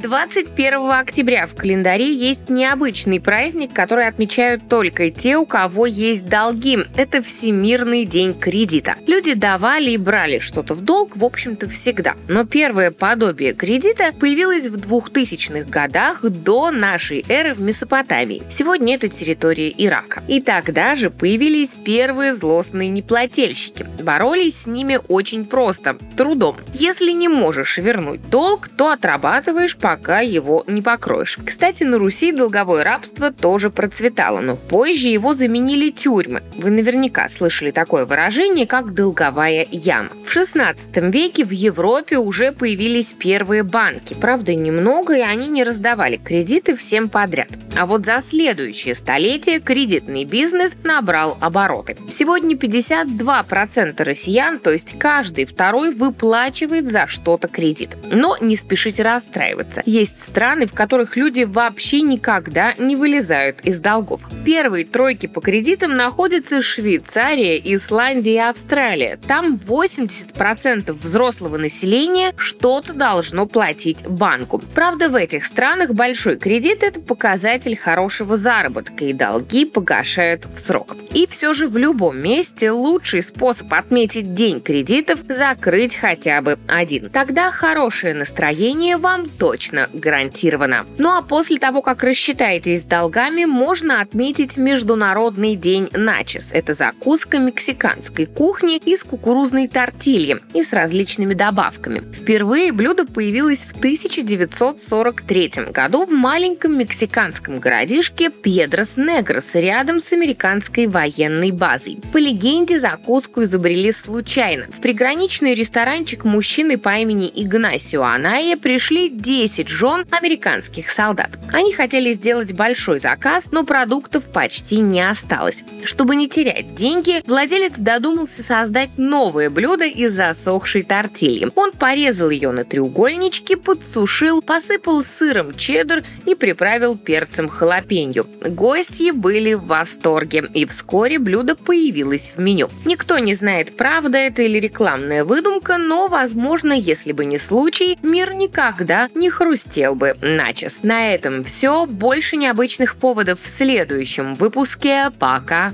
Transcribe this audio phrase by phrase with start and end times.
[0.00, 6.78] 21 октября в календаре есть необычный праздник, который отмечают только те, у кого есть долги.
[6.96, 8.94] Это Всемирный день кредита.
[9.06, 12.14] Люди давали и брали что-то в долг, в общем-то, всегда.
[12.28, 18.42] Но первое подобие кредита появилось в 2000-х годах до нашей эры в Месопотамии.
[18.50, 20.22] Сегодня это территория Ирака.
[20.28, 23.86] И тогда же появились первые злостные неплательщики.
[24.02, 26.56] Боролись с ними очень просто– трудом.
[26.74, 31.38] Если не можешь вернуть долг, то отрабатываешь пока его не покроешь.
[31.46, 36.42] Кстати, на Руси долговое рабство тоже процветало, но позже его заменили тюрьмы.
[36.58, 40.10] Вы наверняка слышали такое выражение, как «долговая яма».
[40.26, 44.12] В 16 веке в Европе уже появились первые банки.
[44.12, 47.48] Правда, немного, и они не раздавали кредиты всем подряд.
[47.74, 51.96] А вот за следующее столетие кредитный бизнес набрал обороты.
[52.10, 57.90] Сегодня 52% россиян, то есть каждый второй, выплачивает за что-то кредит.
[58.10, 59.77] Но не спешите расстраиваться.
[59.86, 64.22] Есть страны, в которых люди вообще никогда не вылезают из долгов.
[64.44, 69.18] Первые тройки по кредитам находятся Швейцария, Исландия и Австралия.
[69.26, 74.62] Там 80% взрослого населения что-то должно платить банку.
[74.74, 80.96] Правда, в этих странах большой кредит– это показатель хорошего заработка, и долги погашают в срок.
[81.12, 87.10] И все же в любом месте лучший способ отметить день кредитов– закрыть хотя бы один.
[87.10, 90.86] Тогда хорошее настроение вам точно точно гарантировано.
[90.98, 96.50] Ну а после того, как рассчитаетесь с долгами, можно отметить Международный день начес.
[96.52, 102.00] Это закуска мексиканской кухни из кукурузной тортильи и с различными добавками.
[102.12, 110.86] Впервые блюдо появилось в 1943 году в маленьком мексиканском городишке Пьедрос Негрос рядом с американской
[110.86, 111.98] военной базой.
[112.12, 114.66] По легенде, закуску изобрели случайно.
[114.68, 121.30] В приграничный ресторанчик мужчины по имени Игнасио Аная пришли 10 10 жен американских солдат.
[121.52, 125.64] Они хотели сделать большой заказ, но продуктов почти не осталось.
[125.82, 131.50] Чтобы не терять деньги, владелец додумался создать новое блюдо из засохшей тортильи.
[131.56, 138.24] Он порезал ее на треугольнички, подсушил, посыпал сыром чеддер и приправил перцем халапеньо.
[138.48, 142.68] Гости были в восторге, и вскоре блюдо появилось в меню.
[142.84, 148.34] Никто не знает, правда это или рекламная выдумка, но, возможно, если бы не случай, мир
[148.34, 150.80] никогда не хрустел хрустел бы начес.
[150.82, 151.86] На этом все.
[151.86, 155.10] Больше необычных поводов в следующем выпуске.
[155.18, 155.72] Пока.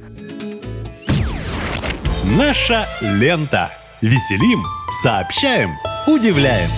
[2.38, 3.70] Наша лента.
[4.00, 4.62] Веселим,
[5.02, 5.72] сообщаем,
[6.06, 6.68] удивляем.